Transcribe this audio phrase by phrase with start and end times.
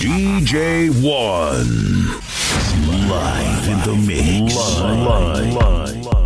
[0.00, 2.08] DJ One.
[3.08, 4.56] Live in the mix.
[4.80, 5.54] Live.
[5.54, 6.23] Live.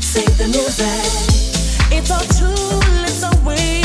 [0.00, 0.86] save the music.
[1.90, 3.83] It's all true, it's way.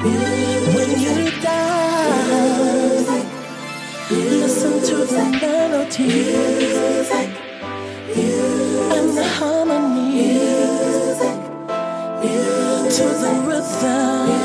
[0.00, 3.24] When you die,
[4.10, 7.10] listen to the melodies
[8.94, 11.18] and the harmonies
[12.96, 14.38] to the rhythm.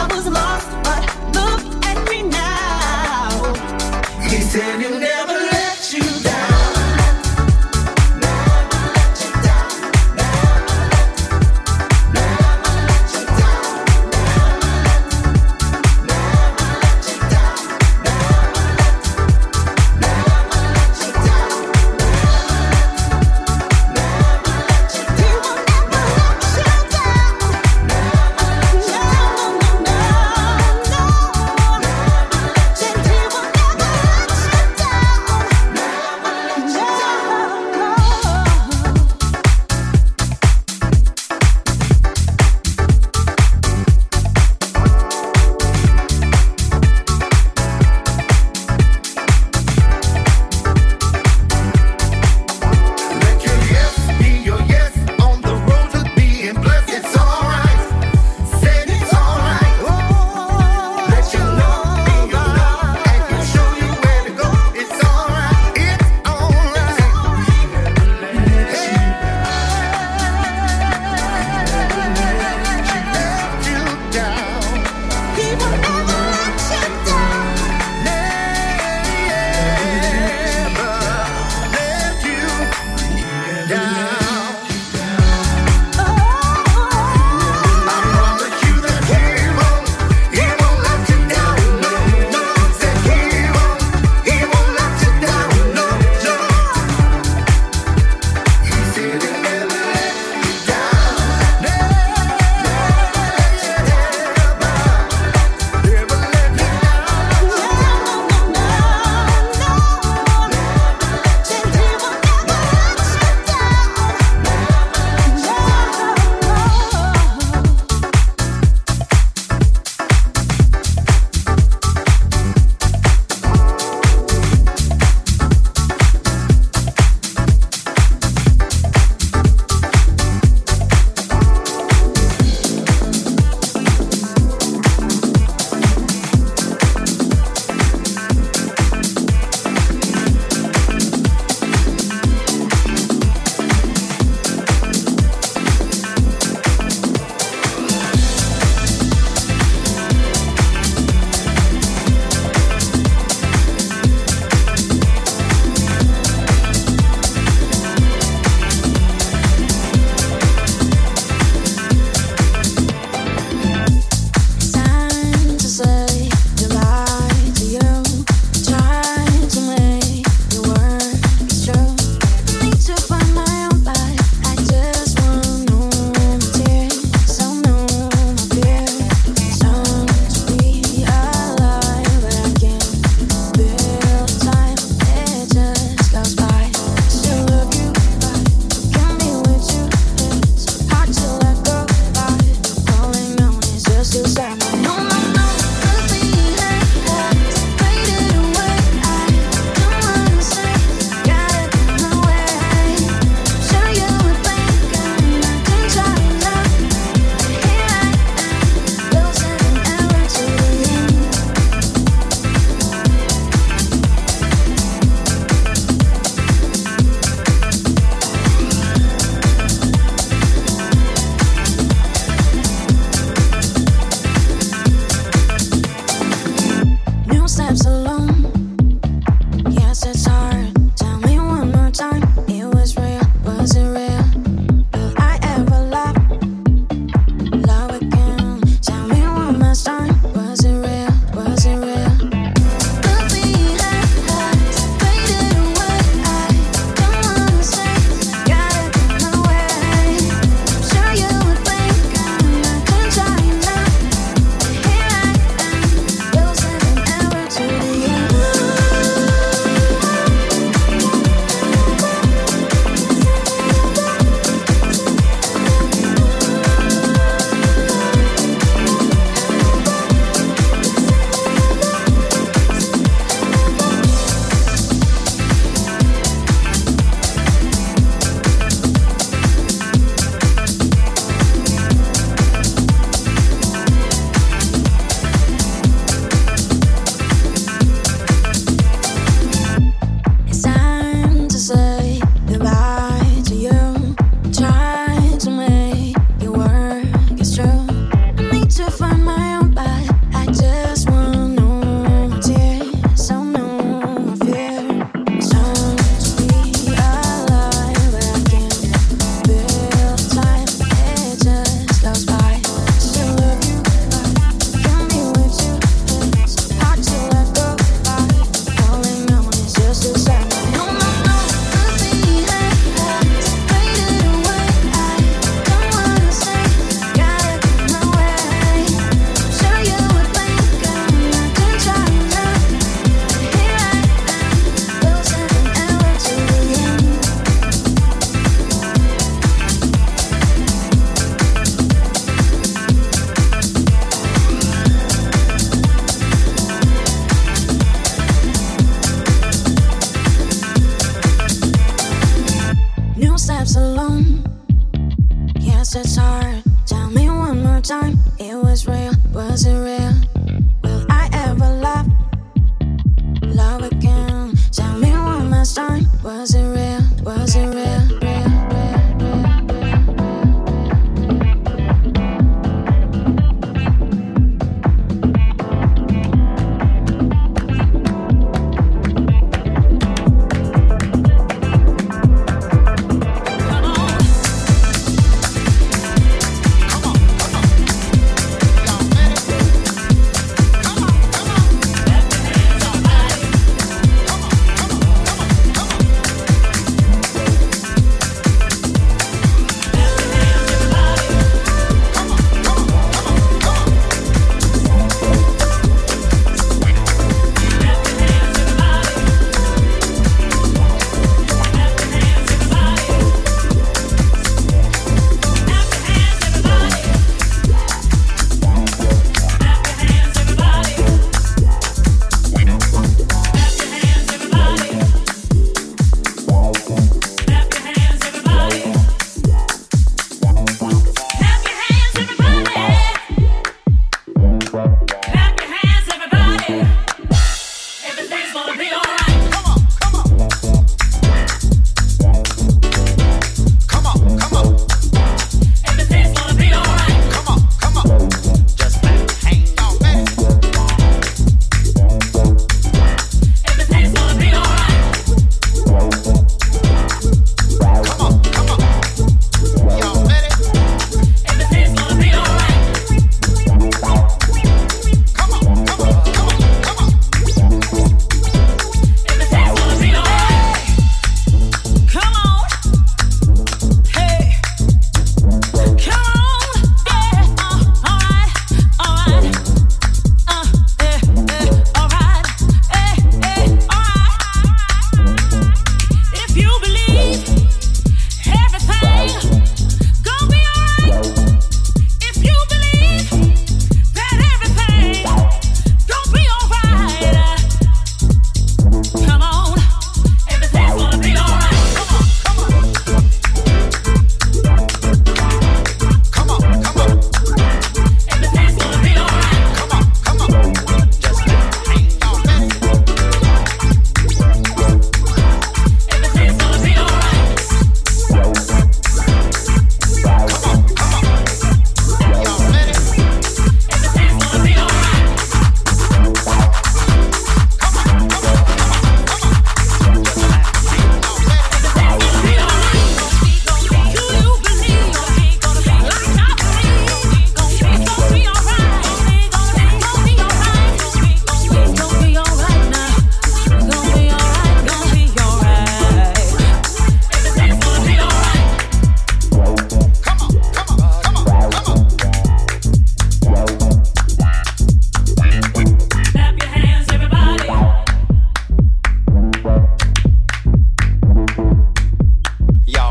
[0.00, 1.02] I was lost, but
[1.38, 3.52] look at me now.
[4.30, 5.17] He's standing there.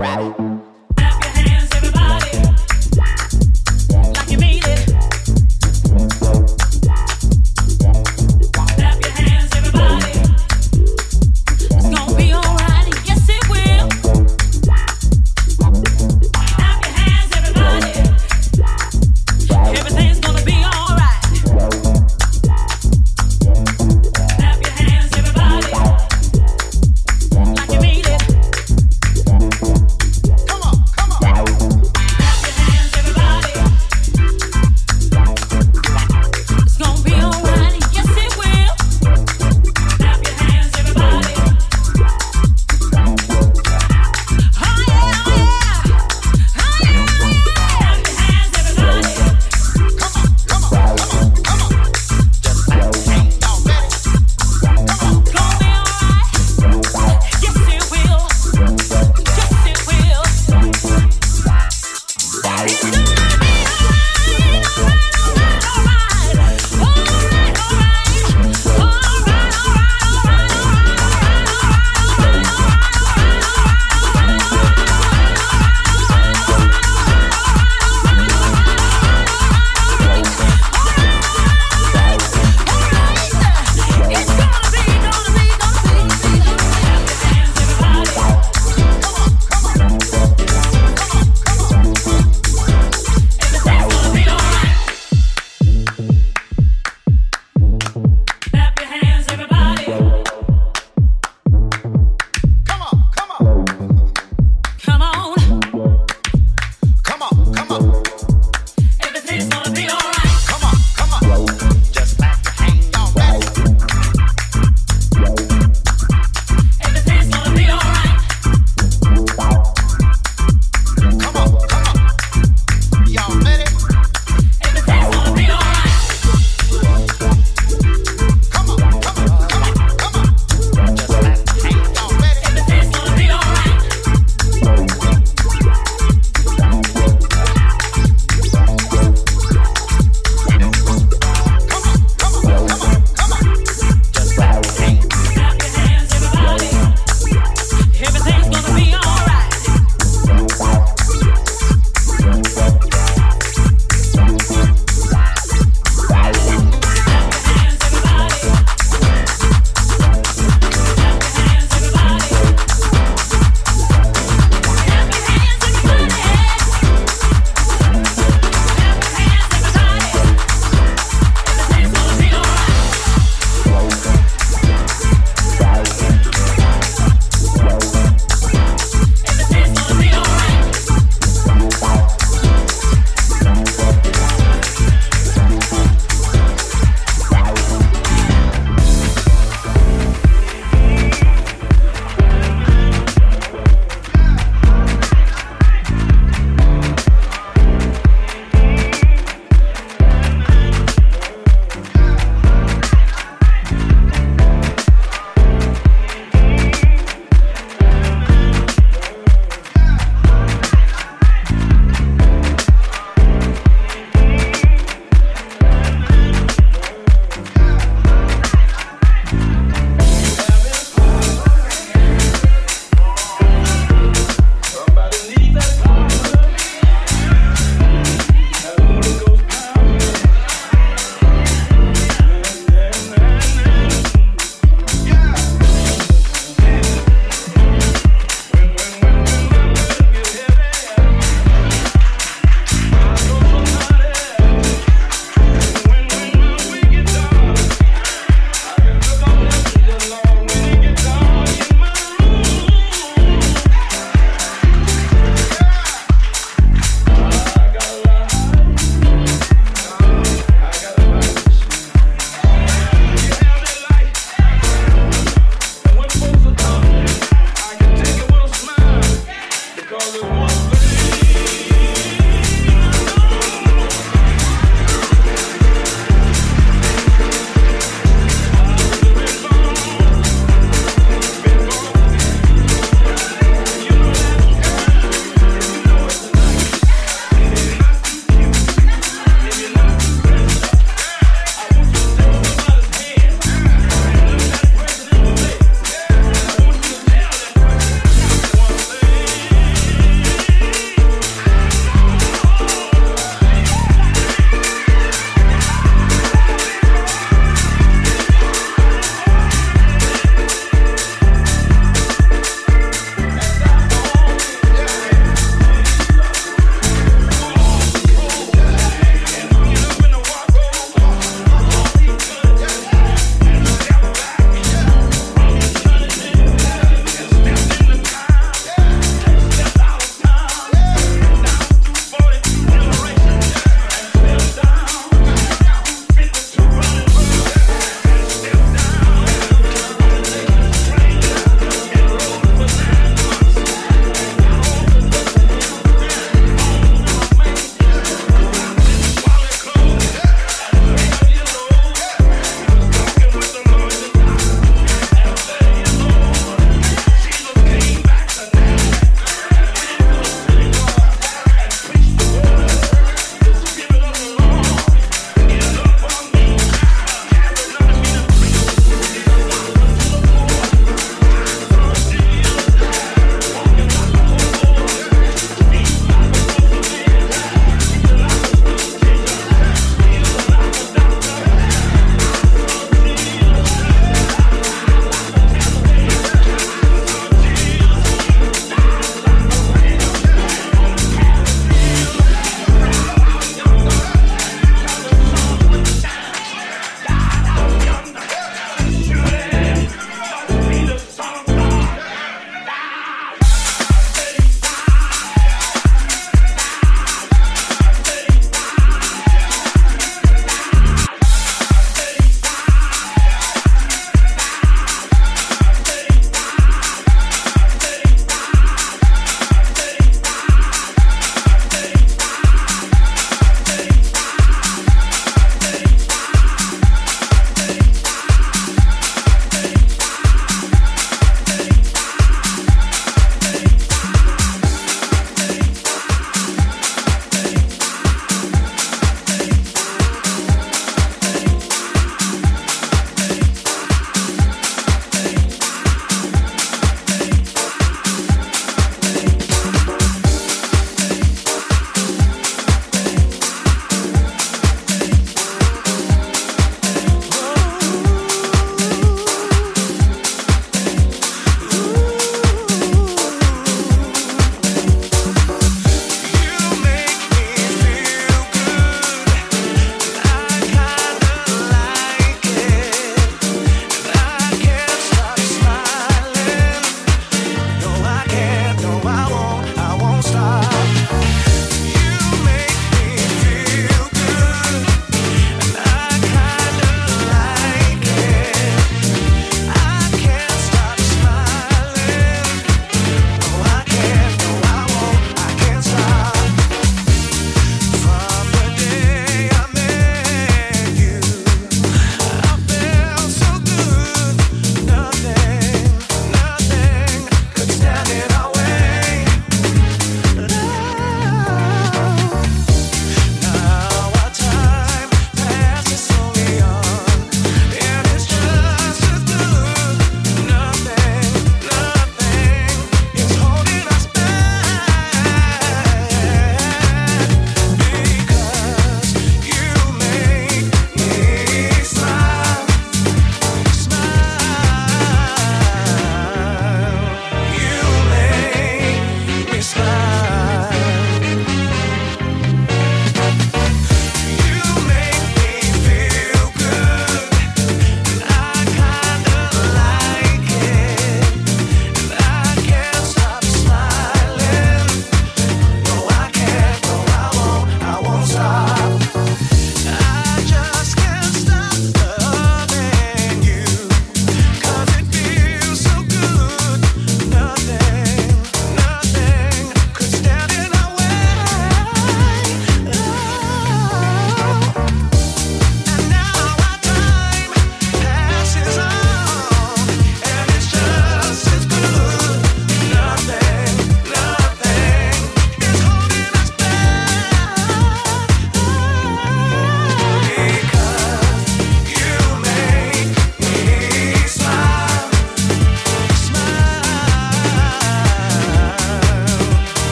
[0.00, 0.49] Wow.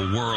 [0.00, 0.29] The world's